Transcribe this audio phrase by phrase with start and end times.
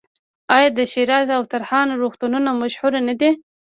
[0.55, 3.31] آیا د شیراز او تهران روغتونونه مشهور نه دي؟